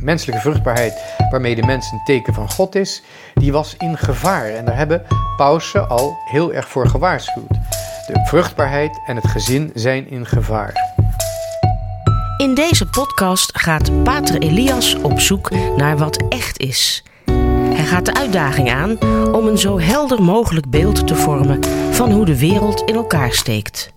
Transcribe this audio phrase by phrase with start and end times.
[0.00, 3.02] menselijke vruchtbaarheid, waarmee de mens een teken van God is,
[3.34, 4.46] die was in gevaar.
[4.46, 5.02] En daar hebben
[5.36, 7.48] pausen al heel erg voor gewaarschuwd.
[8.06, 10.72] De vruchtbaarheid en het gezin zijn in gevaar.
[12.36, 17.04] In deze podcast gaat Pater Elias op zoek naar wat echt is.
[17.72, 18.98] Hij gaat de uitdaging aan
[19.32, 23.92] om een zo helder mogelijk beeld te vormen van hoe de wereld in elkaar steekt.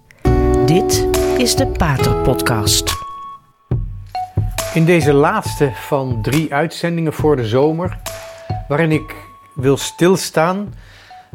[0.66, 1.08] Dit
[1.38, 3.03] is de Pater Podcast.
[4.74, 7.98] In deze laatste van drie uitzendingen voor de zomer,
[8.68, 9.16] waarin ik
[9.56, 10.74] wil stilstaan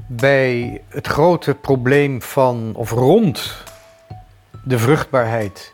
[0.07, 3.65] bij het grote probleem van of rond
[4.65, 5.73] de vruchtbaarheid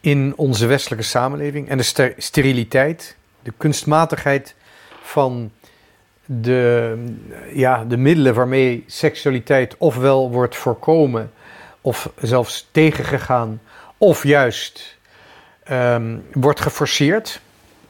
[0.00, 4.54] in onze westelijke samenleving en de steriliteit, de kunstmatigheid
[5.02, 5.52] van
[6.24, 6.96] de,
[7.52, 11.32] ja, de middelen waarmee seksualiteit ofwel wordt voorkomen
[11.80, 13.60] of zelfs tegengegaan,
[13.98, 15.00] of juist
[15.70, 17.40] um, wordt geforceerd.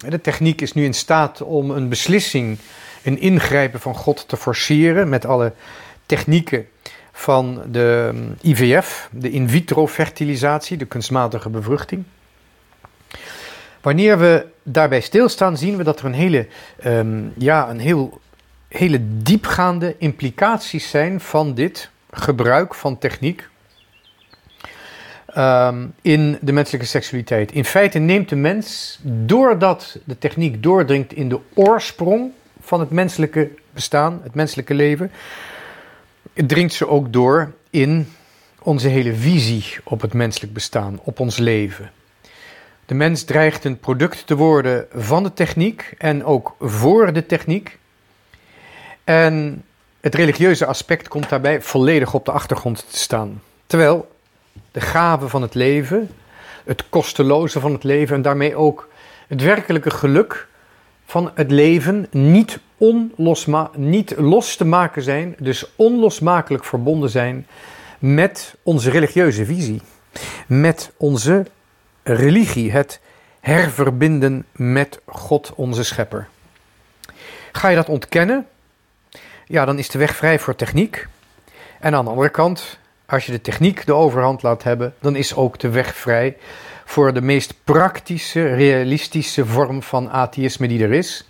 [0.09, 2.59] De techniek is nu in staat om een beslissing,
[3.03, 5.53] een ingrijpen van God te forceren met alle
[6.07, 6.67] technieken
[7.13, 12.05] van de ehm, IVF, de in vitro fertilisatie, de kunstmatige bevruchting.
[13.81, 16.47] Wanneer we daarbij stilstaan, zien we dat er een hele,
[16.85, 18.21] um, ja, een heel,
[18.69, 23.49] hele diepgaande implicaties zijn van dit gebruik van techniek
[25.37, 27.53] um, in de menselijke seksualiteit.
[27.53, 32.31] In feite neemt de mens, doordat de techniek doordringt in de oorsprong
[32.61, 35.11] van het menselijke bestaan, het menselijke leven,
[36.35, 38.13] dringt ze ook door in
[38.63, 41.91] onze hele visie op het menselijk bestaan, op ons leven.
[42.87, 47.79] De mens dreigt een product te worden van de techniek en ook voor de techniek.
[49.05, 49.65] En
[50.01, 53.43] het religieuze aspect komt daarbij volledig op de achtergrond te staan.
[53.67, 54.12] Terwijl
[54.73, 56.11] de gave van het leven,
[56.65, 58.89] het kosteloze van het leven en daarmee ook
[59.27, 60.49] het werkelijke geluk
[61.05, 67.47] van het leven niet, onlosma niet los te maken zijn, dus onlosmakelijk verbonden zijn
[67.99, 69.83] met onze religieuze visie,
[70.47, 71.47] met onze
[72.03, 73.01] religie, het
[73.41, 76.29] herverbinden met God, onze schepper.
[77.53, 78.47] Ga je dat ontkennen?
[79.47, 81.07] Ja, dan is de weg vrij voor techniek.
[81.81, 82.79] En aan de andere kant
[83.13, 86.37] als je de techniek de overhand laat hebben, dan is ook de weg vrij
[86.85, 91.29] voor de meest praktische, realistische vorm van atheïsme die er is.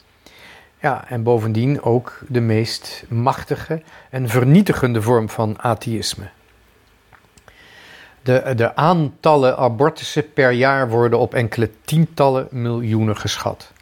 [0.81, 6.29] Ja, en bovendien ook de meest machtige en vernietigende vorm van atheïsme.
[8.23, 13.73] De, de aantallen abortussen per jaar worden op enkele tientallen miljoenen geschat.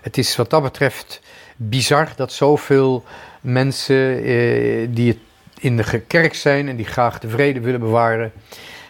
[0.00, 1.20] Het is wat dat betreft
[1.56, 3.04] bizar dat zoveel
[3.40, 5.18] mensen eh, die het
[5.62, 8.32] in de kerk zijn en die graag de vrede willen bewaren,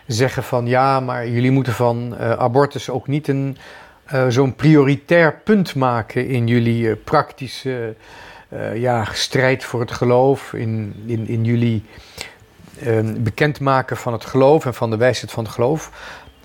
[0.06, 3.56] zeggen van ja, maar jullie moeten van uh, abortus ook niet een,
[4.14, 7.94] uh, zo'n prioritair punt maken in jullie uh, praktische
[8.74, 11.84] ja, strijd voor het geloof, in, in, in jullie
[13.18, 15.90] bekendmaken van het geloof en van de wijsheid van het geloof.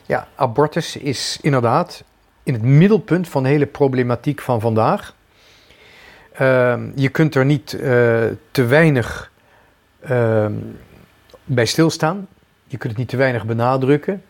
[0.05, 2.03] Ja, abortus is inderdaad
[2.43, 5.15] in het middelpunt van de hele problematiek van vandaag.
[6.33, 7.69] Ehm, je kunt er niet
[8.51, 9.36] te weinig Ehm,
[11.43, 12.27] bij stilstaan.
[12.67, 14.23] Je kunt het niet te weinig benadrukken.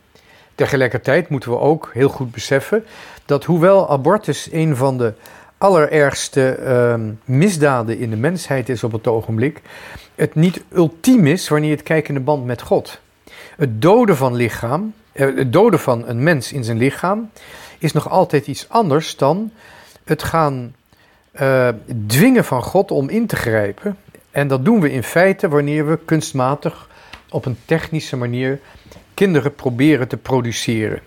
[0.55, 2.85] Tegelijkertijd moeten we ook heel goed beseffen
[3.25, 5.13] dat hoewel abortus een van de
[5.57, 9.61] allerergste ehm, misdaden in de mensheid is op het ogenblik,
[10.15, 12.99] het niet ultiem is wanneer je het kijkt in de band met God.
[13.57, 17.29] Het doden van lichaam, eh, het doden van een mens in zijn lichaam,
[17.77, 19.51] is nog altijd iets anders dan
[20.03, 20.75] het gaan
[21.41, 21.69] uh,
[22.07, 23.97] dwingen van God om in te grijpen
[24.37, 26.89] en dat doen we in feite wanneer we kunstmatig
[27.29, 28.59] op een technische manier
[29.13, 30.99] kinderen proberen te produceren.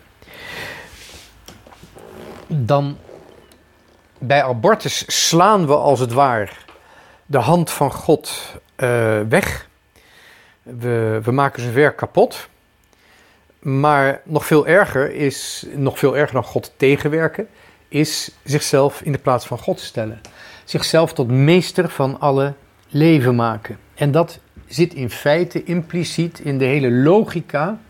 [2.46, 2.98] Dan
[4.18, 6.48] bij abortus slaan we als het ware
[7.26, 9.68] de hand van God uh, weg.
[10.62, 12.48] We, we maken zijn werk kapot.
[13.58, 17.48] Maar nog veel erger is, nog veel erger dan God tegenwerken,
[17.88, 20.20] is zichzelf in de plaats van God stellen.
[20.64, 22.54] Zichzelf tot meester van alle
[22.90, 23.78] leven maken.
[23.94, 27.80] En dat zit in feite impliciet in de hele logica.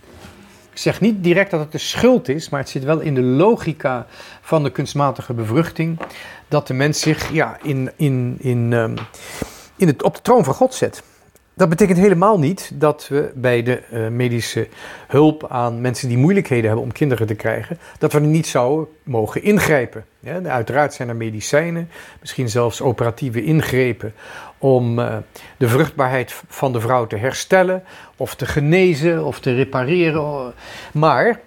[0.73, 3.23] Ik zeg niet direct dat het de schuld is, maar het zit wel in de
[3.23, 4.07] logica
[4.41, 5.99] van de kunstmatige bevruchting.
[6.49, 8.95] Dat de mens zich ja, in, in, in, um,
[9.77, 11.03] in het, op de troon van God zet.
[11.55, 14.69] Dat betekent helemaal niet dat we bij de uh, medische
[15.09, 19.43] hulp aan mensen die moeilijkheden hebben om kinderen te krijgen, dat we niet zouden mogen
[19.43, 20.05] ingrijpen.
[20.21, 21.89] Ja, uiteraard zijn er medicijnen,
[22.21, 24.15] misschien zelfs operatieve ingrepen
[24.61, 25.17] om uh,
[25.57, 27.83] de vruchtbaarheid van de vrouw te herstellen,
[28.17, 30.53] of te genezen, of te repareren.
[30.93, 31.41] Maar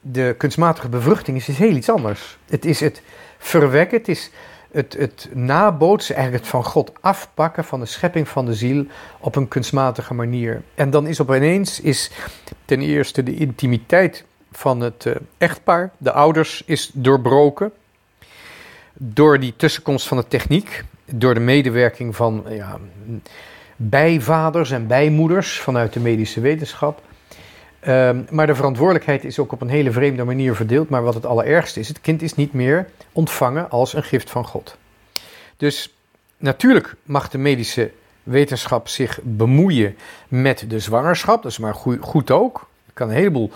[0.00, 2.38] de kunstmatige bevruchting is, is heel iets anders.
[2.48, 3.02] Het is het
[3.38, 4.30] verwekken, het is
[4.70, 8.86] het, het nabootsen, eigenlijk het van God afpakken van de schepping van de ziel
[9.18, 10.62] op een kunstmatige manier.
[10.74, 12.10] En dan is opeens is
[12.64, 17.72] ten eerste de intimiteit van het uh, echtpaar, de ouders, is doorbroken.
[18.94, 20.84] Door die tussenkomst van de techniek,
[21.14, 22.78] door de medewerking van ja,
[23.76, 27.02] bijvaders en bijmoeders vanuit de medische wetenschap.
[27.88, 30.88] Um, maar de verantwoordelijkheid is ook op een hele vreemde manier verdeeld.
[30.88, 34.44] Maar wat het allerergste is, het kind is niet meer ontvangen als een gift van
[34.44, 34.76] God.
[35.56, 35.94] Dus
[36.36, 37.90] natuurlijk mag de medische
[38.22, 39.96] wetenschap zich bemoeien
[40.28, 41.42] met de zwangerschap.
[41.42, 42.68] Dat is maar goed, ook.
[42.86, 43.50] Er kan een heleboel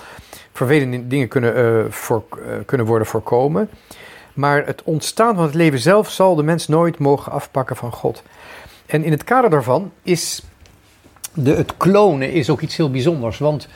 [0.53, 3.71] vervelende dingen kunnen, uh, voor, uh, kunnen worden voorkomen.
[4.35, 8.23] Maar het ontstaan van het leven zelf zal de mens nooit mogen afpakken van God.
[8.87, 10.43] En in het kader daarvan is
[11.35, 13.39] de, het klonen is ook iets heel bijzonders.
[13.39, 13.69] Want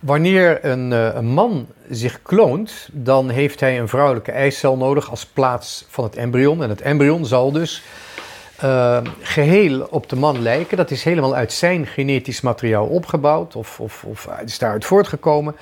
[0.00, 5.26] wanneer een, uh, een, man zich kloont, dan heeft hij een vrouwelijke eicel nodig als
[5.26, 6.62] plaats van het embryon.
[6.62, 7.82] En het embryon zal dus
[8.64, 10.76] uh, geheel op de man lijken.
[10.76, 15.56] Dat is helemaal uit zijn genetisch materiaal opgebouwd of, of, of is daaruit voortgekomen.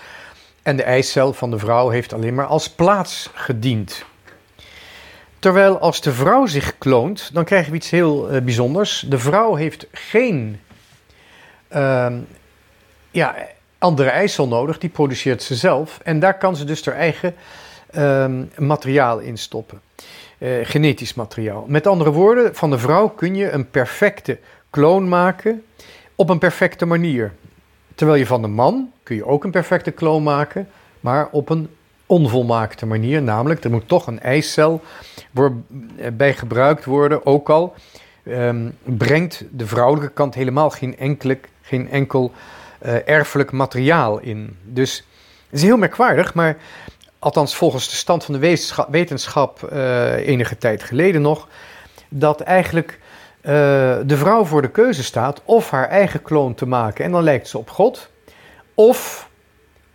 [0.63, 4.05] En de eicel van de vrouw heeft alleen maar als plaats gediend.
[5.41, 9.05] Terwijl als de vrouw zich kloont, dan krijgen we iets heel uh, bijzonders.
[9.09, 10.61] De vrouw heeft geen
[11.73, 12.13] uh,
[13.11, 13.35] ja,
[13.79, 16.01] andere eicel nodig, die produceert ze zelf.
[16.03, 17.35] En daar kan ze dus haar eigen
[17.95, 18.27] uh,
[18.59, 19.81] materiaal in stoppen.
[20.39, 21.65] Uh, genetisch materiaal.
[21.69, 24.39] Met andere woorden, van de vrouw kun je een perfecte
[24.71, 25.65] kloon maken
[26.15, 27.33] op een perfecte manier.
[27.95, 30.69] Terwijl je van de man kun je ook een perfecte kloon maken,
[31.01, 31.69] maar op een
[32.11, 33.23] onvolmaakte manier.
[33.23, 34.83] Namelijk, er moet toch een eicel
[36.13, 37.75] bij gebruikt worden, ook al
[38.25, 42.33] um, brengt de vrouwelijke kant helemaal geen, enkele, geen enkel
[42.83, 44.57] uh, erfelijk materiaal in.
[44.63, 45.07] Dus
[45.51, 46.57] het is heel merkwaardig, maar
[47.19, 48.57] althans volgens de stand van de
[48.91, 51.49] wetenschap, uh, enige tijd geleden nog,
[52.09, 52.99] dat eigenlijk
[53.41, 53.53] uh,
[54.07, 57.49] de vrouw voor de keuze staat of haar eigen kloon te maken en dan lijkt
[57.49, 58.11] ze op God,
[58.75, 59.29] of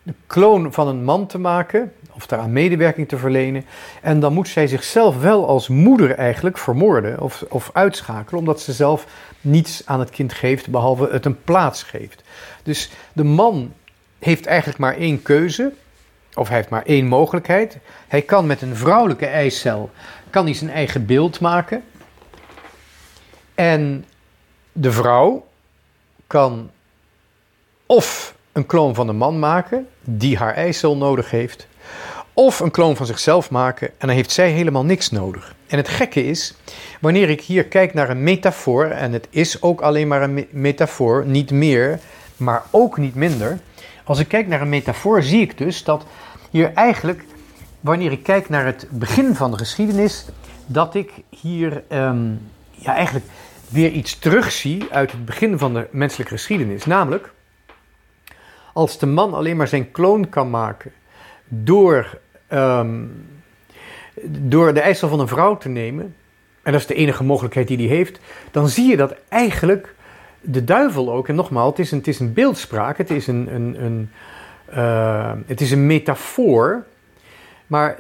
[0.04, 3.66] de kloon van een man te maken, of daaraan medewerking te verlenen.
[4.02, 8.74] En dan moet zij zichzelf wel als moeder eigenlijk vermoorden of, of uitschakelen, omdat ze
[8.74, 9.06] zelf
[9.42, 12.24] niets aan het kind geeft, behalve het een plaats geeft.
[12.64, 13.74] Dus de man
[14.20, 15.72] heeft eigenlijk maar één keuze,
[16.34, 17.78] of hij heeft maar één mogelijkheid.
[18.08, 19.90] Hij kan met een vrouwelijke eicel
[20.30, 21.84] kan hij zijn eigen beeld maken.
[23.54, 24.06] En
[24.72, 25.48] de vrouw
[26.28, 26.70] kan
[27.86, 31.68] of een kloon van de man maken, die haar eicel nodig heeft,
[32.36, 35.56] of een kloon van zichzelf maken en dan heeft zij helemaal niks nodig.
[35.68, 36.56] En het gekke is,
[37.02, 41.26] wanneer ik hier kijk naar een metafoor, en het is ook alleen maar een metafoor,
[41.26, 42.00] niet meer,
[42.38, 43.60] maar ook niet minder.
[44.04, 46.06] Als ik kijk naar een metafoor, zie ik dus dat
[46.50, 47.26] hier eigenlijk,
[47.80, 50.26] wanneer ik kijk naar het begin van de geschiedenis,
[50.66, 52.42] dat ik hier um,
[52.72, 53.26] ja, eigenlijk
[53.70, 56.86] weer iets terugzie uit het begin van de menselijke geschiedenis.
[56.86, 57.34] Namelijk,
[58.74, 60.92] als de man alleen maar zijn kloon kan maken
[61.48, 63.26] door, um,
[64.28, 66.16] door de eicel van een vrouw te nemen,
[66.64, 68.20] en dat is de enige mogelijkheid die hij heeft,
[68.52, 69.96] dan zie je dat eigenlijk
[70.42, 73.56] de duivel ook, en nogmaals, het is een, het is een beeldspraak, het is een,
[73.56, 74.10] een, een,
[74.76, 76.86] uh, het is een metafoor,
[77.68, 78.00] maar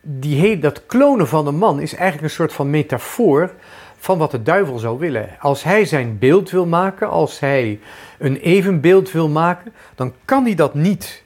[0.00, 3.54] die dat klonen van de man is eigenlijk een soort van metafoor
[3.96, 5.28] van wat de duivel zou willen.
[5.40, 7.80] Als hij zijn beeld wil maken, als hij
[8.18, 11.22] een evenbeeld wil maken, dan kan hij dat niet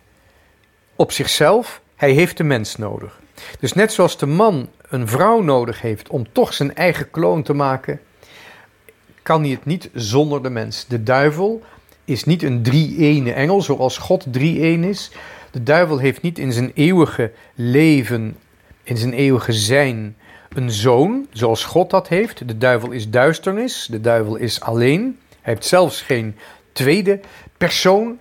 [0.97, 1.81] op zichzelf.
[1.97, 3.21] Hij heeft de mens nodig.
[3.61, 7.53] Dus net zoals de man een vrouw nodig heeft om toch zijn eigen kloon te
[7.53, 8.01] maken,
[9.23, 10.87] kan hij het niet zonder de mens.
[10.87, 11.63] De duivel
[12.05, 15.11] is niet een drie-ene engel zoals God drie-een is.
[15.51, 18.37] De duivel heeft niet in zijn eeuwige leven,
[18.83, 20.17] in zijn eeuwige zijn,
[20.49, 22.49] een zoon zoals God dat heeft.
[22.49, 25.19] De duivel is duisternis, de duivel is alleen.
[25.41, 26.37] Hij heeft zelfs geen
[26.73, 27.21] tweede
[27.57, 28.19] persoon.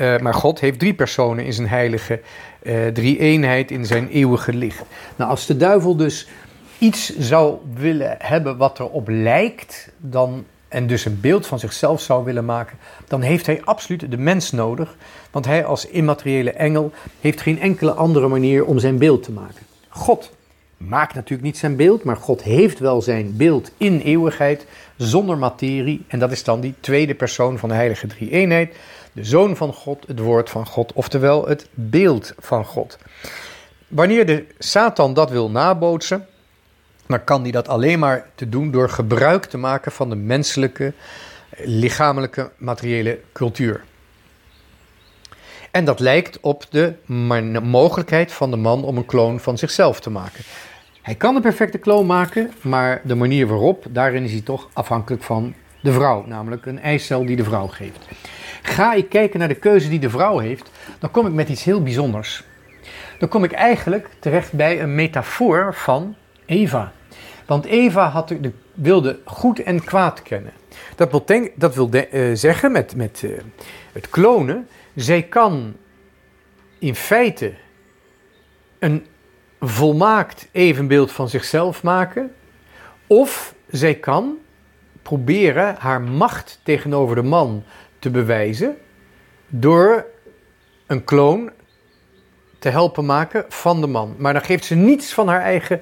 [0.00, 2.20] Uh, maar God heeft drie personen in zijn heilige
[2.62, 4.82] uh, drie-eenheid, in zijn eeuwige licht.
[5.16, 6.28] Nou, als de duivel dus
[6.78, 12.24] iets zou willen hebben wat erop lijkt, dan, en dus een beeld van zichzelf zou
[12.24, 14.96] willen maken, dan heeft hij absoluut de mens nodig.
[15.30, 19.66] Want hij als immateriële engel heeft geen enkele andere manier om zijn beeld te maken.
[19.88, 20.30] God
[20.76, 26.04] maakt natuurlijk niet zijn beeld, maar God heeft wel zijn beeld in eeuwigheid, zonder materie.
[26.08, 28.74] En dat is dan die tweede persoon van de heilige drie-eenheid,
[29.24, 32.98] zoon van God, het woord van God, oftewel het beeld van God.
[33.88, 36.26] Wanneer de Satan dat wil nabootsen,
[37.06, 40.92] dan kan hij dat alleen maar te doen door gebruik te maken van de menselijke,
[41.56, 43.84] lichamelijke, materiële cultuur.
[45.70, 46.94] En dat lijkt op de
[47.62, 50.44] mogelijkheid van de man om een kloon van zichzelf te maken.
[51.02, 55.22] Hij kan een perfecte kloon maken, maar de manier waarop, daarin is hij toch afhankelijk
[55.22, 58.08] van de vrouw, namelijk een eicel die de vrouw geeft.
[58.62, 61.64] Ga ik kijken naar de keuze die de vrouw heeft, dan kom ik met iets
[61.64, 62.44] heel bijzonders.
[63.18, 66.92] Dan kom ik eigenlijk terecht bij een metafoor van Eva.
[67.46, 70.52] Want Eva had de, wilde goed en kwaad kennen.
[70.96, 71.24] Dat wil,
[71.54, 73.38] dat wil uh, zeggen met, met uh,
[73.92, 75.76] het klonen, zij kan
[76.78, 77.52] in feite
[78.78, 79.06] een
[79.60, 82.34] volmaakt evenbeeld van zichzelf maken,
[83.06, 84.38] of zij kan
[85.02, 87.64] proberen haar macht tegenover de man
[88.00, 88.76] te bewijzen
[89.46, 90.04] door
[90.86, 91.50] een kloon
[92.58, 94.14] te helpen maken van de man.
[94.18, 95.80] Maar dan geeft ze niets van haar eigen,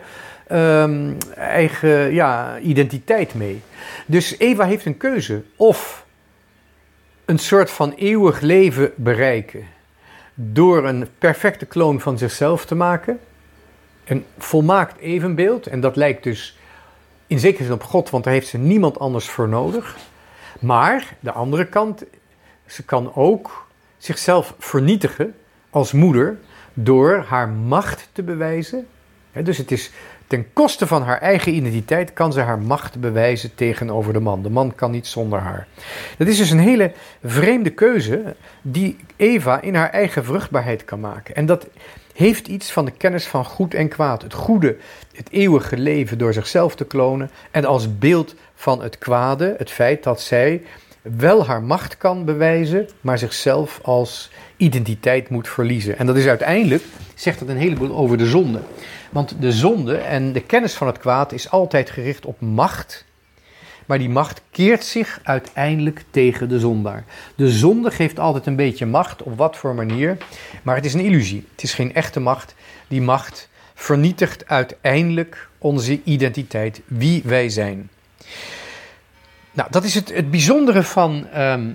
[0.53, 3.63] um, eigen ja, identiteit mee.
[4.07, 5.43] Dus Eva heeft een keuze.
[5.57, 6.07] Of
[7.25, 9.65] een soort van eeuwig leven bereiken
[10.35, 13.21] door een perfecte kloon van zichzelf te maken.
[14.05, 15.67] Een volmaakt evenbeeld.
[15.67, 16.59] En dat lijkt dus
[17.27, 19.97] in zekere zin op God, want daar heeft ze niemand anders voor nodig.
[20.59, 22.05] Maar de andere kant,
[22.67, 25.35] ze kan ook zichzelf vernietigen
[25.71, 26.39] als moeder
[26.75, 28.87] door haar macht te bewijzen.
[29.33, 29.91] Dus het is
[30.27, 34.43] ten koste van haar eigen identiteit kan ze haar macht bewijzen tegenover de man.
[34.43, 35.67] De man kan niet zonder haar.
[36.19, 36.93] Dat is dus een hele
[37.25, 41.35] vreemde keuze die Eva in haar eigen vruchtbaarheid kan maken.
[41.35, 41.67] En dat
[42.19, 44.23] heeft iets van de kennis van goed en kwaad.
[44.23, 44.77] Het goede,
[45.13, 47.31] het eeuwige leven door zichzelf te klonen.
[47.51, 50.63] En als beeld van het kwade, het feit dat zij
[51.03, 55.99] wel haar macht kan bewijzen, maar zichzelf als identiteit moet verliezen.
[55.99, 56.83] En dat is uiteindelijk,
[57.15, 58.61] zegt dat een heleboel over de zonde.
[59.11, 63.05] Want de zonde en de kennis van het kwaad is altijd gericht op macht.
[63.89, 67.05] Maar die macht keert zich uiteindelijk tegen de zondaar.
[67.35, 70.17] De zonde geeft altijd een beetje macht, op wat voor manier.
[70.63, 71.47] Maar het is een illusie.
[71.51, 72.55] Het is geen echte macht.
[72.89, 77.91] Die macht vernietigt uiteindelijk onze identiteit, wie wij zijn.
[79.53, 81.71] Nou, dat is het, het bijzondere van ehm,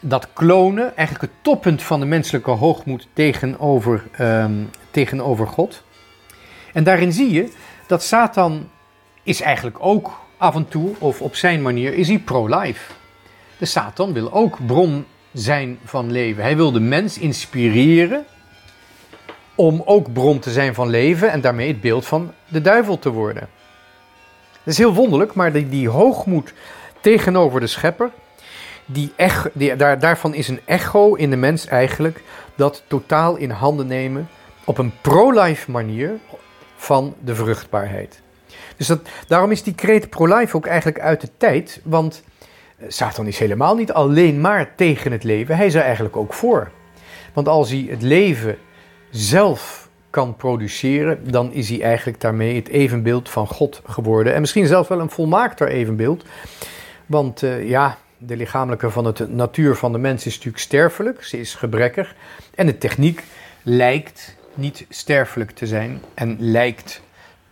[0.00, 5.82] dat klonen, eigenlijk het toppunt van de menselijke hoogmoed tegenover, um, tegenover God.
[6.72, 7.52] En daarin zie je
[7.86, 8.68] dat Satan
[9.22, 12.92] is eigenlijk ook af en toe, of op zijn manier, is hij pro-life.
[13.58, 16.42] De Satan wil ook bron zijn van leven.
[16.42, 18.24] Hij wil de mens inspireren
[19.54, 23.10] om ook bron te zijn van leven en daarmee het beeld van de duivel te
[23.10, 23.48] worden.
[24.52, 26.52] Dat is heel wonderlijk, maar die, die hoogmoed
[27.00, 28.10] tegenover de schepper,
[28.84, 29.12] die
[29.76, 32.22] daar, daarvan is een echo in de mens eigenlijk
[32.54, 34.28] dat totaal in handen nemen
[34.64, 36.10] op een pro-life manier
[36.76, 38.22] van de vruchtbaarheid.
[38.76, 42.22] Dus dat, daarom is die kreet pro-life ook eigenlijk uit de tijd, want
[42.78, 46.34] eh, Satan is helemaal niet alleen maar tegen het leven, hij is er eigenlijk ook
[46.34, 46.70] voor.
[47.32, 48.56] Want als hij het leven
[49.10, 54.34] zelf kan produceren, dan is hij eigenlijk daarmee het evenbeeld van God geworden.
[54.34, 56.24] En misschien zelfs wel een volmaakter evenbeeld.
[57.06, 61.40] Want uh, ja, de lichamelijke van de natuur van de mens is natuurlijk sterfelijk, ze
[61.40, 62.14] is gebrekkig.
[62.54, 63.24] En de techniek
[63.62, 67.00] lijkt niet sterfelijk te zijn en lijkt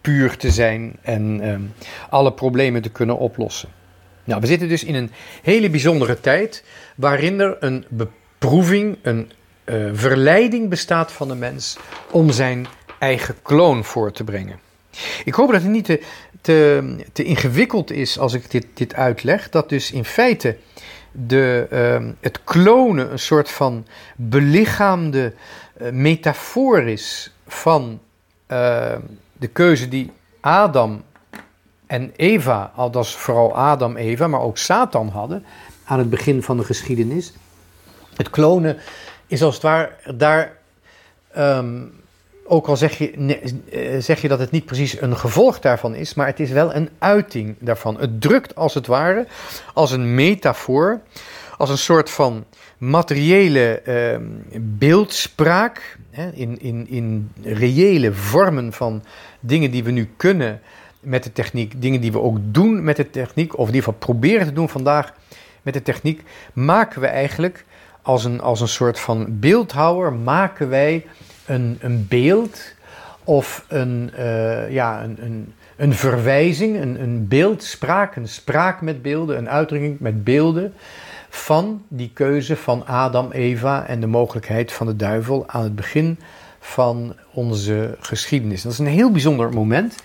[0.07, 1.57] puur te zijn en uh,
[2.11, 3.69] alle problemen te kunnen oplossen.
[4.25, 5.11] Nou, we zitten dus in een
[5.43, 6.65] hele bijzondere tijd
[6.97, 9.31] waarin er een beproeving, een
[9.65, 11.77] uh, verleiding bestaat van de mens
[12.11, 12.67] om zijn
[12.99, 14.59] eigen kloon voor te brengen.
[15.25, 16.03] Ik hoop dat het niet te,
[16.41, 19.49] te, te ingewikkeld is als ik dit, dit uitleg.
[19.49, 20.57] Dat dus in feite
[21.13, 23.87] de, uh, het klonen een soort van
[24.17, 25.33] belichaamde
[25.83, 28.01] uh, metafoor is van
[28.49, 28.95] uh,
[29.39, 31.03] de keuze die Adam
[31.87, 35.45] en Eva, al dat is vooral Adam, Eva, maar ook Satan hadden
[35.85, 37.33] aan het begin van de geschiedenis.
[38.15, 38.77] Het klonen
[39.27, 40.57] is als het ware daar.
[41.39, 41.93] Um,
[42.49, 43.11] ook al zeg je,
[43.71, 46.75] eh, zeg je dat het niet precies een gevolg daarvan is, maar het is wel
[46.75, 48.01] een uiting daarvan.
[48.01, 49.27] Het drukt als het ware
[49.75, 51.01] als een metafoor,
[51.57, 52.45] als een soort van
[52.79, 54.27] materiële uh,
[54.61, 59.03] beeldspraak, hè, in, in, in reële vormen van
[59.41, 60.61] dingen die we nu kunnen
[61.01, 64.47] met de techniek, dingen die we ook doen met de techniek, of die we proberen
[64.47, 65.15] te doen vandaag
[65.63, 66.23] met de techniek,
[66.53, 67.65] maken we eigenlijk
[68.03, 71.07] als een, als een soort van beeldhouwer, maken wij
[71.47, 72.75] een, een beeld
[73.25, 79.39] of een, uh, ja, een, een, een verwijzing, een, een beeldspraak, een spraak met beelden,
[79.39, 80.75] een uitdrukking met beelden
[81.37, 86.19] van die keuze van Adam, Eva en de mogelijkheid van de duivel aan het begin
[86.61, 88.63] van onze geschiedenis.
[88.63, 89.97] Dat is een heel bijzonder moment.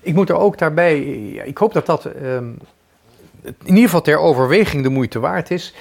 [0.00, 1.00] Ik moet er ook daarbij,
[1.44, 2.58] ik hoop dat dat um,
[3.42, 5.74] in ieder geval ter overweging de moeite waard is.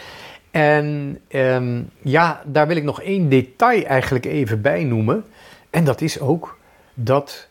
[0.52, 5.26] En ehm, ja, daar wil ik nog één detail eigenlijk even bij noemen.
[5.70, 6.58] En dat is ook
[6.94, 7.48] dat,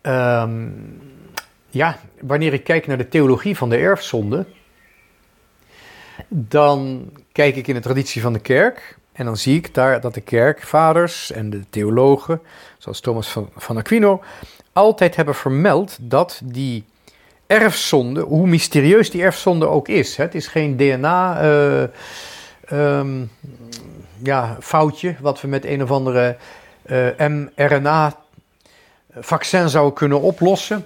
[0.00, 0.68] ehm,
[1.70, 4.46] ja, wanneer ik kijk naar de theologie van de erfzonde,
[6.28, 10.14] dan kijk ik in de traditie van de kerk en dan zie ik daar dat
[10.14, 12.40] de kerkvaders en de theologen,
[12.78, 14.22] zoals Thomas van, Aquino,
[14.72, 16.84] altijd hebben vermeld dat die
[17.46, 21.44] erfzonde, hoe mysterieus die erfzonde ook is, hè, het is geen DNA.
[21.44, 21.82] Uh,
[22.98, 23.30] um,
[24.22, 26.36] ja, foutje wat we met een of andere
[26.86, 27.08] uh,
[27.54, 30.84] mRNA-vaccin zouden kunnen oplossen.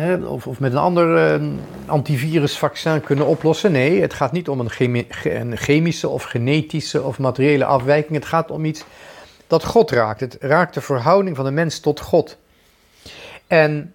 [0.00, 1.48] Hè, of, of, met een ander uh,
[1.86, 3.72] antivirusvaccin kunnen oplossen.
[3.72, 8.14] Nee, het gaat niet om een, chemi een, chemische of genetische of materiële afwijking.
[8.14, 8.84] Het gaat om iets
[9.46, 10.20] dat God raakt.
[10.20, 12.38] Het raakt de verhouding van de mens tot God.
[13.46, 13.94] En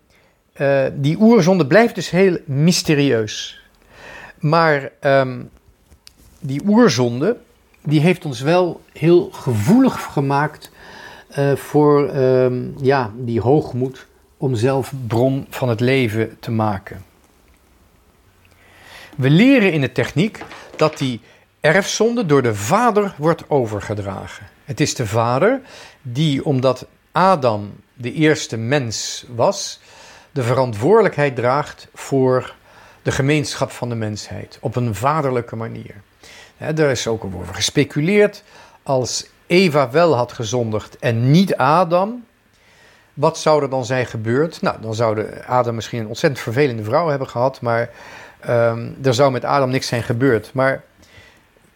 [0.58, 3.62] uh, die oerzonde blijft dus heel mysterieus.
[4.40, 5.50] Maar um,
[6.40, 7.38] die oerzonde,
[7.84, 10.72] die heeft ons wel heel gevoelig gemaakt
[11.38, 14.06] uh, voor um, ja, die hoogmoed
[14.38, 17.06] om zelf bron van het leven te maken.
[19.15, 20.44] We leren in de techniek
[20.75, 21.22] dat die
[21.60, 24.48] erfzonde door de vader wordt overgedragen.
[24.65, 25.62] Het is de vader
[26.01, 29.80] die, omdat Adam de eerste mens was,
[30.32, 32.56] de verantwoordelijkheid draagt voor
[33.01, 35.96] de gemeenschap van de mensheid op een vaderlijke manier.
[36.58, 38.44] er is ook over gespeculeerd,
[38.84, 42.25] als Eva wel had gezondigd en niet Adam,
[43.15, 44.62] wat zou er dan zijn gebeurd?
[44.62, 47.89] Nou, dan zou Adam misschien een ontzettend vervelende vrouw hebben gehad, maar
[48.50, 50.53] um, er zou met Adam niks zijn gebeurd.
[50.53, 50.84] Maar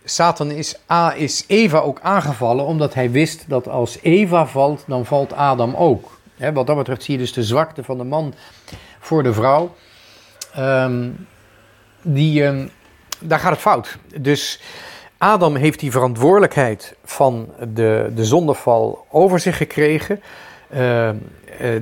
[0.03, 5.05] Satan is, A, is Eva ook aangevallen omdat hij wist dat als Eva valt, dan
[5.05, 6.17] valt Adam ook.
[6.53, 8.33] Wat dat betreft zie je dus de zwakte van de man
[8.99, 9.75] voor de vrouw.
[10.57, 11.27] Um,
[12.01, 12.69] die, um,
[13.19, 13.97] daar gaat het fout.
[14.17, 14.61] Dus
[15.17, 20.21] Adam heeft die verantwoordelijkheid van de, de zondeval over zich gekregen.
[20.73, 21.81] Uh, uh,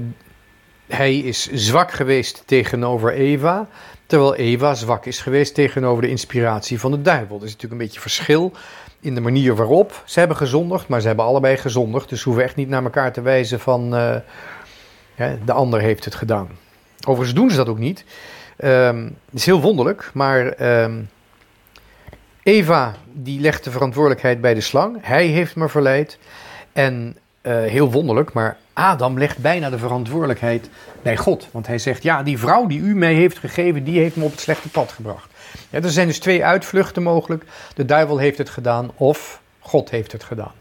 [0.87, 3.67] hij is zwak geweest tegenover Eva,
[4.05, 7.35] terwijl Eva zwak is geweest tegenover de inspiratie van de duivel.
[7.37, 8.51] Er is natuurlijk een beetje verschil
[8.99, 12.09] in de manier waarop ze hebben gezondigd, maar ze hebben allebei gezondigd.
[12.09, 14.15] Dus hoeven echt niet naar elkaar te wijzen van uh,
[15.45, 16.49] de ander heeft het gedaan.
[17.07, 18.05] Overigens doen ze dat ook niet.
[18.63, 21.09] Um, het is heel wonderlijk, maar um,
[22.43, 24.97] Eva die legt de verantwoordelijkheid bij de slang.
[25.01, 26.17] Hij heeft me verleid.
[26.73, 30.69] En heel wonderlijk, maar Adam legt bijna de verantwoordelijkheid
[31.01, 31.47] bij God.
[31.51, 34.31] Want hij zegt, ja, die vrouw die u mij heeft gegeven, die heeft me op
[34.31, 35.29] het slechte pad gebracht.
[35.69, 37.43] Er zijn dus twee uitvluchten mogelijk.
[37.75, 40.51] De duivel heeft het gedaan of God heeft het gedaan.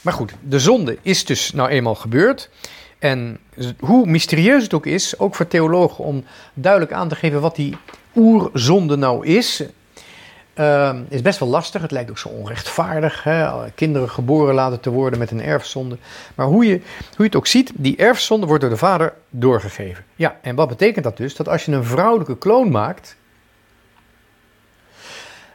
[0.00, 2.50] Maar goed, de zonde is dus nou eenmaal gebeurd.
[2.98, 3.38] En
[3.78, 6.24] hoe mysterieus het ook is, ook voor theologen om
[6.54, 7.76] duidelijk aan te geven wat die
[8.16, 9.62] oerzonde nou is,
[10.60, 11.82] uh, is best wel lastig.
[11.82, 13.22] Het lijkt ook zo onrechtvaardig.
[13.22, 13.70] Hè?
[13.74, 15.96] Kinderen geboren laten te worden met een erfzonde.
[16.34, 20.04] Maar hoe je, hoe je het ook ziet, die erfzonde wordt door de vader doorgegeven.
[20.16, 21.36] Ja, en wat betekent dat dus?
[21.36, 23.16] Dat als je een vrouwelijke kloon maakt,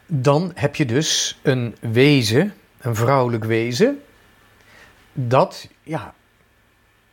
[0.06, 4.02] dan heb je dus een wezen, een vrouwelijk wezen,
[5.13, 6.13] dat, ja,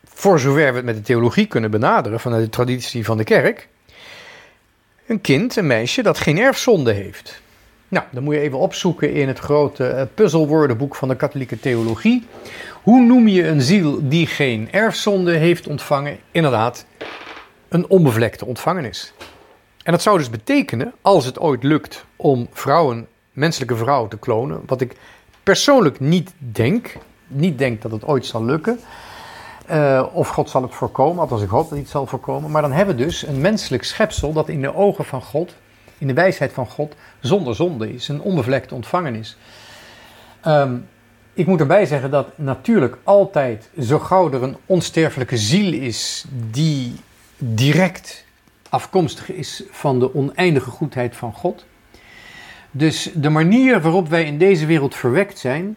[0.05, 3.69] voor zover we het met de theologie kunnen benaderen vanuit de traditie van de kerk,
[5.07, 7.42] een kind, een meisje dat geen erfzonde heeft.
[7.93, 12.27] Nou, dan moet je even opzoeken in het grote eh, puzzelwoordenboek van de katholieke theologie.
[12.83, 16.19] Hoe noem je een ziel die geen erfzonde heeft ontvangen?
[16.31, 16.87] Inderdaad,
[17.69, 19.13] een onbevlekte ontvangenis.
[19.83, 24.63] En dat zou dus betekenen, als het ooit lukt om vrouwen, menselijke vrouwen te klonen,
[24.67, 24.97] wat ik
[25.43, 28.81] persoonlijk niet denk, niet denk dat het ooit zal lukken,
[29.71, 32.73] uh, of God zal het voorkomen, althans ik hoop dat het zal voorkomen, maar dan
[32.73, 35.55] hebben we dus een menselijk schepsel dat in de ogen van God
[36.03, 39.37] in de wijsheid van God zonder zonde is, een onbevlekte ontvangenis.
[40.47, 40.89] Um,
[41.33, 46.95] ik moet erbij zeggen dat natuurlijk altijd, zo gauw er een onsterfelijke ziel is die
[47.39, 48.25] direct
[48.69, 51.65] afkomstig is van de oneindige goedheid van God.
[52.71, 55.77] Dus de manier waarop wij in deze wereld verwekt zijn,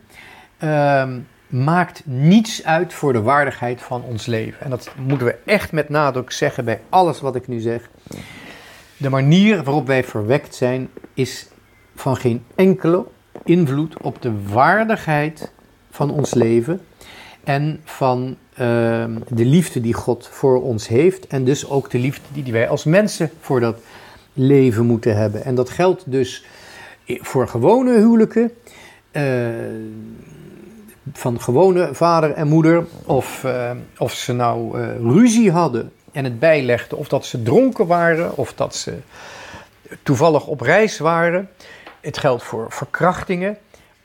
[0.59, 1.07] uh,
[1.47, 4.61] maakt niets uit voor de waardigheid van ons leven.
[4.61, 7.89] En dat moeten we echt met nadruk zeggen bij alles wat ik nu zeg.
[8.97, 11.47] De manier waarop wij verwekt zijn is
[11.95, 13.05] van geen enkele
[13.43, 15.51] invloed op de waardigheid
[15.91, 16.81] van ons leven
[17.43, 18.57] en van uh,
[19.27, 22.83] de liefde die God voor ons heeft en dus ook de liefde die wij als
[22.83, 23.77] mensen voor dat
[24.33, 25.43] leven moeten hebben.
[25.43, 26.45] En dat geldt dus
[27.05, 28.51] voor gewone huwelijken,
[29.11, 29.23] uh,
[31.13, 36.95] van gewone vader en moeder, of, uh, of ze nou ruzie hadden en het bijlegde
[36.95, 38.97] of dat ze dronken waren of dat ze
[40.03, 41.49] toevallig op reis waren.
[42.01, 43.57] Het geldt voor verkrachtingen.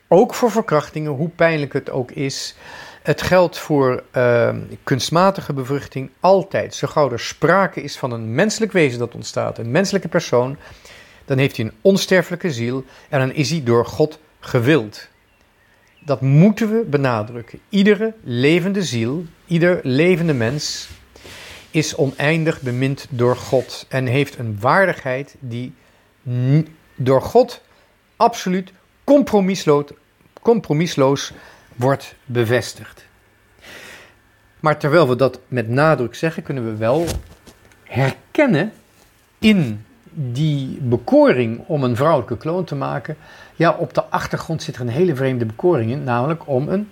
[0.09, 2.55] ook voor verkrachtingen, hoe pijnlijk het ook is.
[3.03, 6.75] Het geldt voor uh, kunstmatige bevruchting altijd.
[6.75, 10.57] Zo gauw er sprake is van een menselijk wezen dat ontstaat, een menselijke persoon,
[11.25, 15.09] dan heeft hij een onsterfelijke ziel en dan is hij door God gewild.
[16.05, 17.59] Dat moeten we benadrukken.
[17.69, 20.89] Iedere levende ziel, ieder levende mens
[21.71, 25.75] is oneindig bemind door God en heeft een waardigheid die
[26.95, 27.61] door God
[28.17, 28.73] absoluut
[29.05, 29.85] compromisloos,
[30.43, 31.33] compromisloos
[31.77, 33.05] wordt bevestigd.
[34.61, 37.07] Maar terwijl we dat met nadruk zeggen, kunnen we wel
[37.85, 38.73] herkennen
[39.39, 43.17] in die bekoring om een vrouwelijke kloon te maken.
[43.57, 46.91] Ja, op de achtergrond zit er een hele vreemde bekoring in, namelijk om een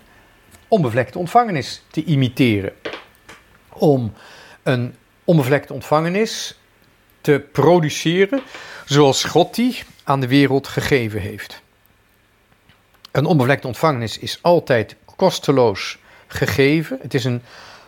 [0.69, 2.73] onbevlekte ontvangenis te imiteren.
[3.73, 4.13] Om
[4.69, 6.59] een onbevlekte ontvangenis
[7.21, 8.43] te produceren
[8.85, 11.63] zoals God die aan de wereld gegeven heeft.
[13.11, 16.99] Een onbevlekte ontvangenis is altijd kosteloos gegeven.
[17.03, 17.43] Het is een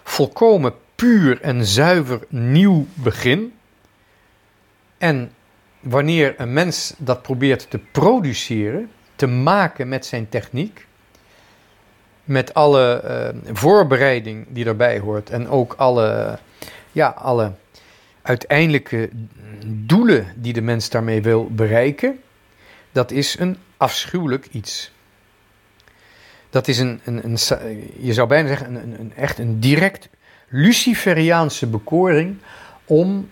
[0.04, 3.54] volkomen puur en zuiver nieuw begin.
[4.98, 5.32] En
[5.80, 10.86] wanneer een mens dat probeert te produceren, te maken met zijn techniek,
[12.30, 16.38] met alle uh, voorbereiding die daarbij hoort en ook alle,
[16.92, 17.52] ja, alle
[18.22, 19.10] uiteindelijke
[19.66, 22.20] doelen die de mens daarmee wil bereiken,
[22.92, 24.92] dat is een afschuwelijk iets.
[26.50, 27.38] Dat is een, een, een
[27.98, 30.08] je zou bijna zeggen, een, een, echt een direct
[30.48, 32.36] Luciferiaanse bekoring
[32.84, 33.30] om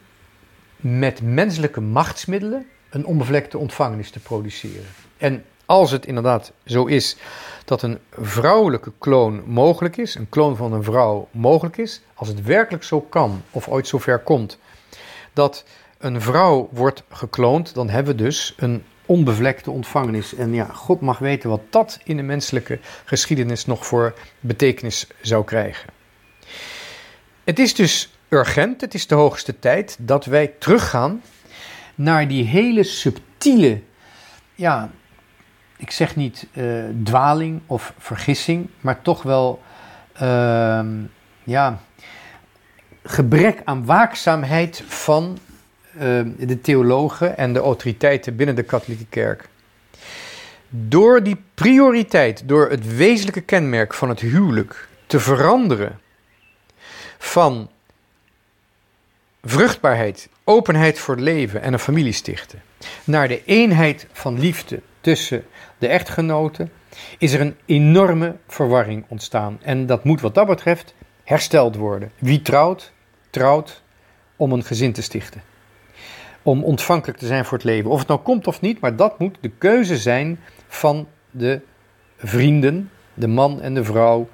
[0.77, 4.91] met menselijke machtsmiddelen een onbevlekte ontvangenis te produceren.
[5.17, 7.17] En als het inderdaad zo is
[7.65, 12.43] dat een vrouwelijke kloon mogelijk is, een kloon van een vrouw mogelijk is, als het
[12.43, 14.59] werkelijk zo kan of ooit zover komt
[15.33, 15.65] dat
[15.99, 20.35] een vrouw wordt gekloond, dan hebben we dus een onbevlekte ontvangenis.
[20.35, 25.45] En ja, God mag weten wat dat in de menselijke geschiedenis nog voor betekenis zou
[25.45, 25.91] krijgen.
[27.45, 31.23] Het is dus urgent, het is de hoogste tijd dat wij teruggaan
[31.95, 33.81] naar die hele subtiele,
[34.55, 34.91] ja,
[35.79, 39.63] ik zeg niet uh, dwaling of vergissing, maar toch wel,
[40.23, 40.81] uh,
[41.45, 41.81] ja,
[43.03, 45.39] gebrek aan waakzaamheid van
[45.95, 46.01] uh,
[46.39, 49.49] de theologen en de autoriteiten binnen de katholieke kerk.
[50.69, 56.01] Door die prioriteit, door het wezenlijke kenmerk van het huwelijk te veranderen
[57.19, 57.71] van
[59.43, 62.63] vruchtbaarheid, openheid voor het leven en een familie stichten,
[63.05, 65.45] naar de eenheid van liefde tussen
[65.79, 66.71] de echtgenoten,
[67.19, 69.59] is er een enorme verwarring ontstaan.
[69.63, 72.13] En dat moet wat dat betreft hersteld worden.
[72.19, 72.93] Wie trouwt,
[73.31, 73.83] trouwt
[74.37, 75.43] om een gezin te stichten.
[76.43, 77.91] Om ontvankelijk te zijn voor het leven.
[77.91, 81.61] Of het nou komt of niet, maar dat moet de keuze zijn van de
[82.17, 84.29] vrienden, de man en de vrouw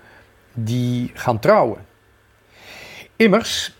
[0.52, 1.87] die gaan trouwen.
[3.16, 3.74] Immers,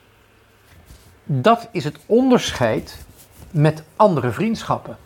[1.25, 3.05] dat is het onderscheid
[3.51, 4.97] met andere vriendschappen.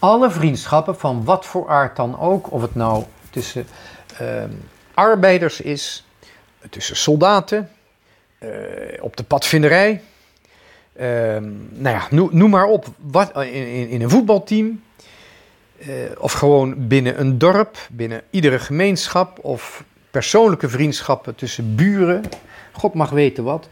[0.00, 3.66] Alle vriendschappen, van wat voor aard dan ook, of het nou tussen
[4.20, 4.44] uh,
[4.94, 6.04] arbeiders is,
[6.70, 7.70] tussen soldaten,
[8.38, 8.50] uh,
[9.00, 10.02] op de padvinderij,
[10.96, 11.04] uh,
[11.70, 14.82] nou ja, noem, maar op, wat, in, in, een voetbalteam,
[15.78, 22.22] uh, of gewoon binnen een dorp, binnen iedere gemeenschap, of persoonlijke vriendschappen tussen buren,
[22.72, 23.68] God mag weten wat.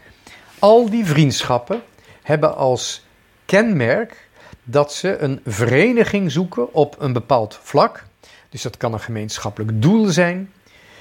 [0.59, 1.81] Al die vriendschappen
[2.21, 3.05] hebben als
[3.45, 4.28] kenmerk
[4.71, 8.03] dat ze een vereniging zoeken op een bepaald vlak.
[8.49, 10.51] Dus dat kan een gemeenschappelijk doel zijn.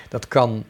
[0.09, 0.65] Dat kan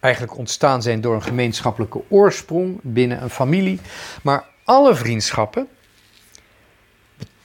[0.00, 3.80] eigenlijk ontstaan zijn door een gemeenschappelijke oorsprong binnen een familie.
[4.22, 5.68] Maar alle vriendschappen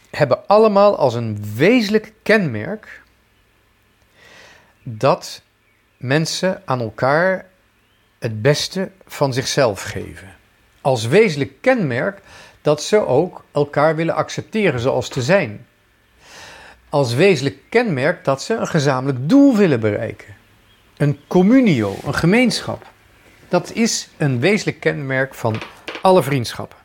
[0.09, 3.01] hebben allemaal als een wezenlijk kenmerk
[4.83, 5.41] dat
[5.97, 7.45] mensen aan elkaar
[8.19, 10.35] het beste van zichzelf geven.
[10.81, 12.21] Als wezenlijk kenmerk
[12.67, 15.67] dat ze ook elkaar willen accepteren zoals te zijn.
[16.89, 20.35] Als wezenlijk kenmerk dat ze een gezamenlijk doel willen bereiken.
[20.97, 22.85] Een communio, een gemeenschap.
[23.47, 25.61] Dat is een wezenlijk kenmerk van
[26.01, 26.77] alle vriendschappen.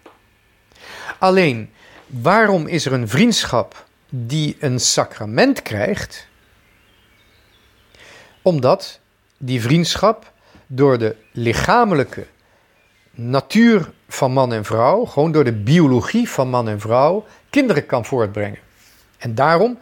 [1.19, 1.71] Alleen,
[2.07, 6.29] waarom is er een vriendschap die een sacrament krijgt?
[8.43, 9.01] Omdat
[9.39, 10.33] die vriendschap
[10.67, 12.27] door de lichamelijke
[13.11, 18.05] natuur van man en vrouw, gewoon door de biologie van man en vrouw, kinderen kan
[18.05, 18.59] voortbrengen.
[19.19, 19.79] En daarom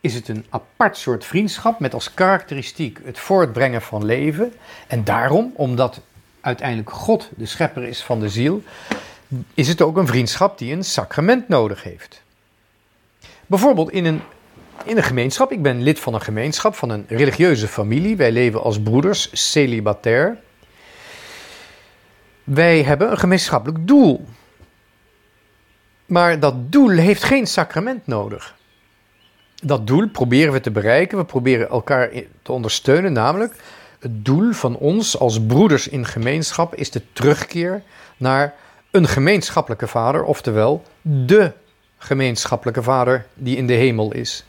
[0.00, 4.52] is het een apart soort vriendschap met als karakteristiek het voortbrengen van leven.
[4.86, 6.00] En daarom, omdat
[6.40, 8.62] uiteindelijk God de schepper is van de ziel,
[9.54, 12.22] is het ook een vriendschap die een sacrament nodig heeft.
[13.46, 14.20] Bijvoorbeeld in een
[14.84, 15.52] in een gemeenschap.
[15.52, 18.16] Ik ben lid van een gemeenschap, van een religieuze familie.
[18.16, 20.38] Wij leven als broeders, celibatair.
[22.44, 24.26] Wij hebben een gemeenschappelijk doel.
[26.06, 28.54] Maar dat doel heeft geen sacrament nodig.
[29.54, 31.18] Dat doel proberen we te bereiken.
[31.18, 32.10] We proberen elkaar
[32.42, 33.56] te ondersteunen, namelijk
[34.04, 37.82] het doel van ons als broeders in gemeenschap is de terugkeer
[38.16, 38.54] naar
[38.90, 41.52] een gemeenschappelijke vader, oftewel de
[41.98, 44.44] gemeenschappelijke vader die in de hemel is.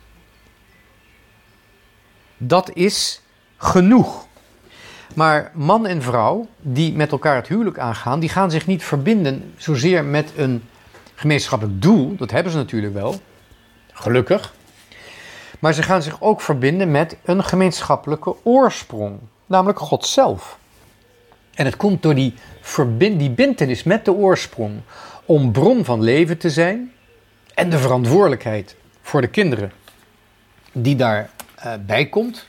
[2.37, 3.21] Dat is
[3.57, 4.27] genoeg.
[5.15, 9.53] Maar man en vrouw die met elkaar het huwelijk aangaan, die gaan zich niet verbinden
[9.57, 10.63] zozeer met een
[11.15, 12.15] gemeenschappelijk doel.
[12.15, 13.15] Dat hebben ze natuurlijk wel,
[13.93, 14.53] gelukkig.
[15.59, 20.57] Maar ze gaan zich ook verbinden met een gemeenschappelijke oorsprong, namelijk God zelf.
[21.53, 24.79] En het komt door die, verbind, die bintenis met de oorsprong
[25.25, 26.91] om bron van leven te zijn
[27.53, 29.71] en de verantwoordelijkheid voor de kinderen
[30.71, 32.47] die daarbij uh, komt.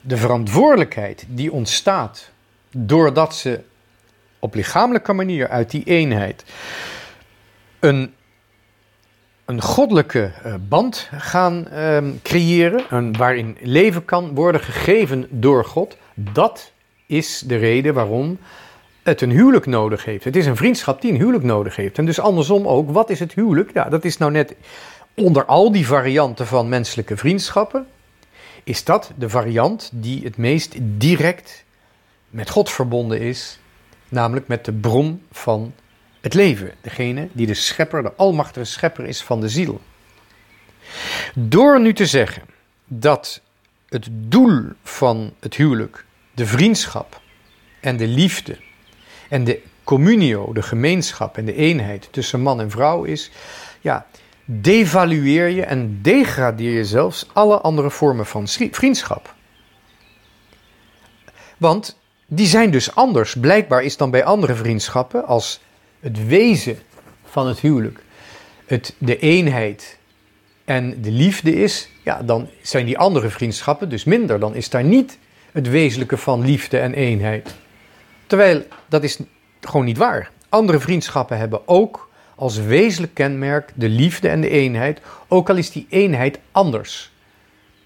[0.00, 2.30] De verantwoordelijkheid die ontstaat
[2.70, 3.60] doordat ze
[4.38, 6.44] op lichamelijke manier uit die eenheid
[7.80, 8.14] een,
[9.44, 15.96] een goddelijke uh, band gaan uh, creëren, een, waarin leven kan worden gegeven door God,
[16.14, 16.72] dat
[17.06, 18.38] is de reden waarom
[19.02, 20.24] het een huwelijk nodig heeft.
[20.24, 21.98] Het is een vriendschap die een huwelijk nodig heeft.
[21.98, 23.70] En dus andersom ook, wat is het huwelijk?
[23.74, 24.54] Ja, dat is nou net
[25.14, 27.86] onder al die varianten van menselijke vriendschappen,
[28.64, 31.64] is dat de variant die het meest direct
[32.30, 33.58] met God verbonden is,
[34.08, 35.74] namelijk met de bron van
[36.20, 36.74] het leven.
[36.80, 39.80] Degene die de schepper, de almachtige schepper is van de ziel.
[41.34, 42.42] Door nu te zeggen
[42.84, 43.40] dat
[43.88, 47.20] het doel van het huwelijk de vriendschap
[47.80, 48.58] en de liefde
[49.28, 53.30] en de communio, de gemeenschap en de eenheid tussen man en vrouw is,
[53.80, 54.06] ja,
[54.50, 59.34] devalueer je en degradeer je zelfs alle andere vormen van vriendschap.
[61.56, 63.34] Want die zijn dus anders.
[63.34, 65.60] Blijkbaar is dan bij andere vriendschappen, als
[66.00, 66.78] het wezen
[67.24, 68.00] van het huwelijk,
[68.66, 69.98] het de eenheid
[70.64, 74.40] en de liefde is, ja, dan zijn die andere vriendschappen dus minder.
[74.40, 75.18] Dan is daar niet
[75.52, 77.54] het wezenlijke van liefde en eenheid.
[78.26, 79.18] Terwijl dat is
[79.60, 80.30] gewoon niet waar.
[80.48, 82.07] Andere vriendschappen hebben ook
[82.38, 87.12] als wezenlijk kenmerk de liefde en de eenheid, ook al is die eenheid anders.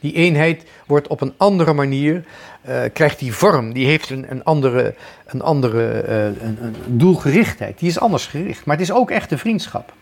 [0.01, 2.25] Die eenheid wordt op een andere manier,
[2.69, 4.95] uh, krijgt die vorm, die heeft een, een andere,
[5.27, 7.79] een andere uh, een, een doelgerichtheid.
[7.79, 9.93] Die is anders gericht, maar het is ook echte vriendschap.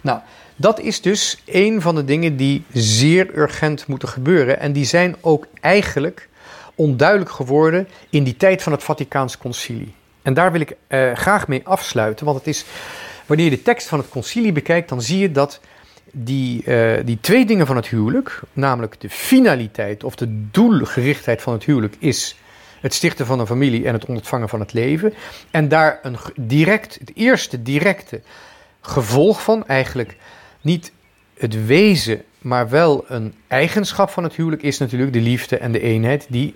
[0.00, 0.20] Nou,
[0.56, 4.60] dat is dus een van de dingen die zeer urgent moeten gebeuren.
[4.60, 6.28] En die zijn ook eigenlijk
[6.74, 9.94] onduidelijk geworden in die tijd van het Vaticaans Concilie.
[10.22, 12.64] En daar wil ik uh, graag mee afsluiten, want het is,
[13.26, 15.60] wanneer je de tekst van het concilie bekijkt, dan zie je dat
[16.12, 21.52] die, uh, die twee dingen van het huwelijk, namelijk de finaliteit of de doelgerichtheid van
[21.52, 22.36] het huwelijk, is
[22.80, 25.14] het stichten van een familie en het ontvangen van het leven.
[25.50, 28.20] En daar een direct, het eerste directe
[28.80, 30.16] gevolg van, eigenlijk
[30.60, 30.92] niet
[31.38, 35.80] het wezen, maar wel een eigenschap van het huwelijk, is natuurlijk de liefde en de
[35.80, 36.54] eenheid die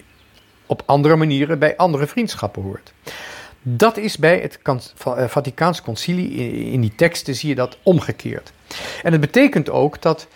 [0.66, 2.92] op andere manieren bij andere vriendschappen hoort.
[3.62, 6.30] Dat is bij het eh, Vaticaans Concilie,
[6.72, 8.52] in die teksten zie je dat omgekeerd.
[9.02, 10.26] En het betekent ook dat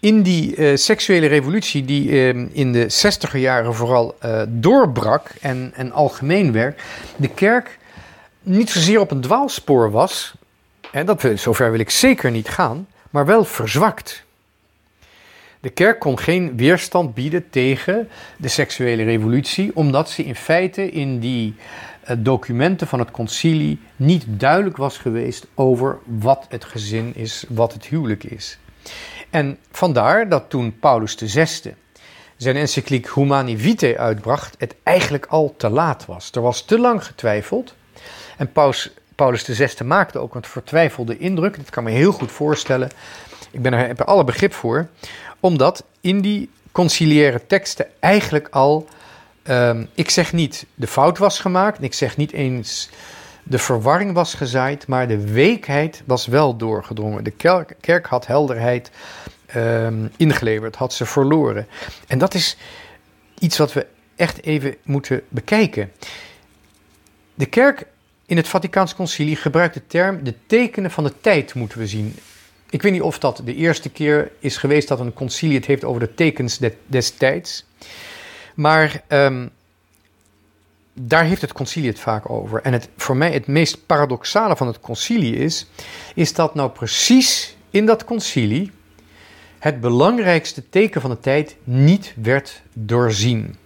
[0.00, 5.72] in die uh, seksuele revolutie, die uh, in de zestiger jaren vooral uh, doorbrak en,
[5.74, 6.80] en algemeen werd,
[7.16, 7.78] de kerk
[8.42, 10.34] niet zozeer op een dwaalspoor was,
[10.92, 14.26] en dat, zover wil ik zeker niet gaan, maar wel verzwakt.
[15.60, 21.18] De kerk kon geen weerstand bieden tegen de seksuele revolutie, omdat ze in feite in
[21.18, 21.54] die
[22.18, 27.86] documenten van het concilie niet duidelijk was geweest over wat het gezin is, wat het
[27.86, 28.58] huwelijk is.
[29.30, 31.74] En vandaar dat toen Paulus VI
[32.36, 36.30] zijn encycliek Humani Vitae uitbracht, het eigenlijk al te laat was.
[36.32, 37.74] Er was te lang getwijfeld.
[38.36, 41.56] En Paus, Paulus VI maakte ook een vertwijfelde indruk.
[41.56, 42.90] Dat kan me heel goed voorstellen.
[43.50, 44.88] Ik ben er, heb er alle begrip voor
[45.40, 48.88] omdat in die conciliaire teksten eigenlijk al,
[49.48, 52.90] um, ik zeg niet de fout was gemaakt, ik zeg niet eens
[53.48, 57.24] de verwarring was gezaaid, maar de weekheid was wel doorgedrongen.
[57.24, 58.90] De kerk, kerk had helderheid
[59.56, 61.66] um, ingeleverd, had ze verloren.
[62.06, 62.56] En dat is
[63.38, 65.92] iets wat we echt even moeten bekijken.
[67.34, 67.86] De kerk
[68.26, 72.16] in het Vaticaans Concilie gebruikt de term de tekenen van de tijd moeten we zien.
[72.70, 75.84] Ik weet niet of dat de eerste keer is geweest dat een concilie het heeft
[75.84, 77.64] over de tekens des tijds.
[78.58, 79.50] Maar um,
[80.92, 82.62] daar heeft het concilie het vaak over.
[82.62, 85.66] En het, voor mij het meest paradoxale van het concilie is,
[86.14, 88.72] is dat nou precies in dat concilie
[89.58, 93.56] het belangrijkste teken van de tijd niet werd doorzien.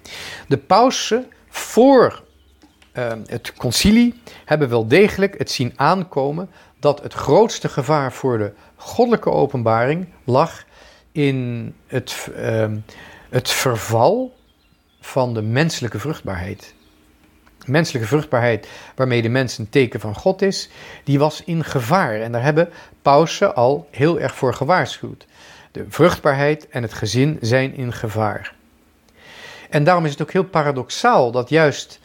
[0.49, 2.23] De pausen voor
[2.95, 6.51] uh, het concilie hebben wel degelijk het zien aankomen
[6.81, 10.65] dat het grootste gevaar voor de goddelijke openbaring lag
[11.13, 12.67] in het, uh,
[13.31, 14.41] het verval
[15.03, 16.75] van de menselijke vruchtbaarheid.
[17.67, 20.69] Menselijke vruchtbaarheid, waarmee de mens een teken van God is,
[21.05, 22.21] die was in gevaar.
[22.21, 22.69] En daar hebben
[23.03, 25.27] pausen al heel erg voor gewaarschuwd.
[25.73, 28.55] De vruchtbaarheid en het gezin zijn in gevaar.
[29.71, 32.01] En daarom is het ook heel paradoxaal dat juist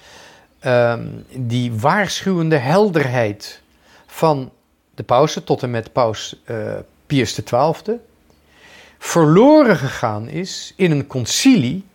[0.65, 0.93] uh,
[1.35, 3.61] die waarschuwende helderheid
[4.05, 4.51] van
[4.95, 6.73] de pausen tot en met paus uh,
[7.05, 7.99] Pius XII
[8.99, 11.85] verloren gegaan is in een concilie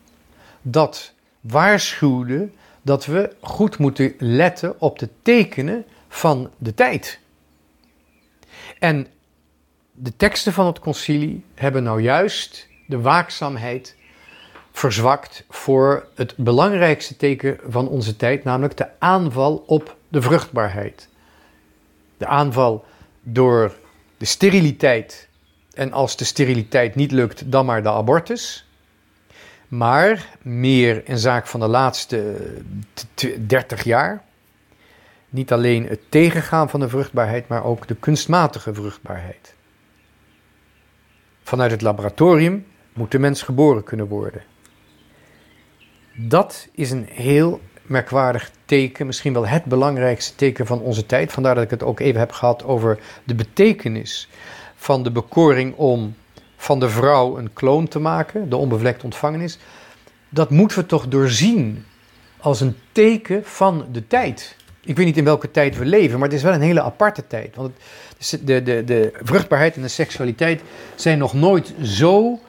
[0.62, 2.48] dat waarschuwde
[2.82, 7.20] dat we goed moeten letten op de tekenen van de tijd.
[8.78, 9.06] En
[9.92, 13.96] de teksten van het concilie hebben nou juist de waakzaamheid
[14.72, 21.08] verzwakt voor het belangrijkste teken van onze tijd, namelijk de aanval op de vruchtbaarheid.
[22.16, 22.84] De aanval
[23.22, 23.74] door
[24.16, 25.28] de steriliteit
[25.74, 28.66] en als de steriliteit niet lukt, dan maar de abortus.
[29.72, 32.36] Maar meer in zaak van de laatste
[33.46, 34.22] 30 jaar.
[35.28, 39.54] Niet alleen het tegengaan van de vruchtbaarheid, maar ook de kunstmatige vruchtbaarheid.
[41.42, 44.42] Vanuit het laboratorium moet de mens geboren kunnen worden.
[46.16, 51.32] Dat is een heel merkwaardig teken, misschien wel het belangrijkste teken van onze tijd.
[51.32, 54.28] Vandaar dat ik het ook even heb gehad over de betekenis
[54.74, 56.14] van de bekoring om
[56.62, 59.58] van de vrouw een kloon te maken, de onbevlekt ontvangenis.
[60.28, 61.84] Dat moeten we toch doorzien
[62.40, 64.56] als een teken van de tijd.
[64.80, 67.26] Ik weet niet in welke tijd we leven, maar het is wel een hele aparte
[67.26, 67.56] tijd.
[67.56, 67.76] Want
[68.40, 70.62] de, de, de vruchtbaarheid en de seksualiteit
[70.94, 72.40] zijn nog nooit zo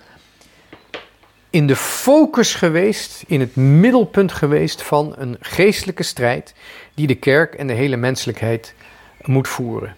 [1.50, 6.54] in de focus geweest, in het middelpunt geweest van een geestelijke strijd
[6.94, 8.74] die de kerk en de hele menselijkheid
[9.22, 9.96] moet voeren.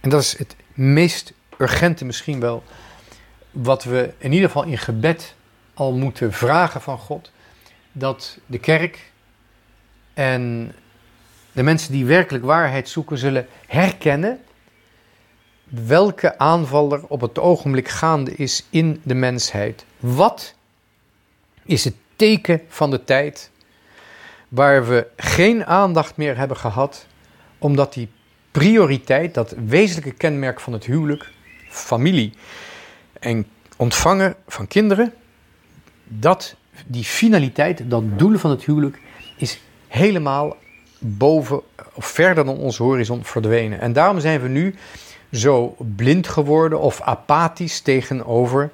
[0.00, 2.62] En dat is het meest urgente misschien wel,
[3.54, 5.34] wat we in ieder geval in gebed
[5.74, 7.30] al moeten vragen van God,
[7.92, 9.12] dat de kerk
[10.14, 10.74] en
[11.52, 14.40] de mensen die werkelijk waarheid zoeken zullen herkennen
[15.64, 19.84] welke aanvaller op het ogenblik gaande is in de mensheid.
[19.98, 20.54] Wat
[21.64, 23.50] is het teken van de tijd
[24.48, 27.06] waar we geen aandacht meer hebben gehad,
[27.58, 28.08] omdat die
[28.50, 31.32] prioriteit, dat wezenlijke kenmerk van het huwelijk,
[31.68, 32.32] familie
[33.24, 35.12] en ontvangen van kinderen,
[36.04, 36.54] dat
[36.86, 38.98] die finaliteit, dat doel van het huwelijk,
[39.36, 40.56] is helemaal
[40.98, 41.60] boven
[41.94, 43.80] of verder dan onze horizon verdwenen.
[43.80, 44.74] En daarom zijn we nu
[45.32, 48.70] zo blind geworden of apathisch tegenover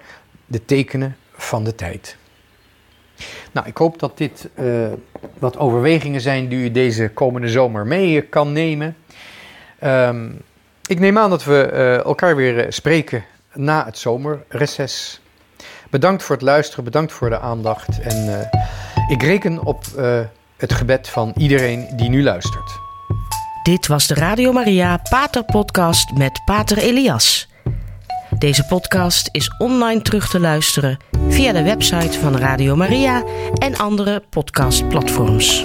[0.47, 2.17] de tekenen van de tijd.
[3.53, 4.87] Nou, ik hoop dat dit uh,
[5.39, 8.97] wat overwegingen zijn die u deze komende zomer mee kan nemen.
[9.85, 10.43] Um,
[10.87, 15.21] ik neem aan dat we uh, elkaar weer spreken na het zomerreces.
[15.91, 18.01] Bedankt voor het luisteren, bedankt voor de aandacht.
[18.01, 18.39] En uh,
[19.09, 19.85] ik reken op
[20.57, 22.79] het gebed van iedereen die nu luistert.
[23.63, 27.49] Dit was de Radio Maria Pater Podcast met Pater Elias.
[28.39, 33.23] Deze podcast is online terug te luisteren via de website van Radio Maria
[33.55, 35.65] en andere podcastplatforms.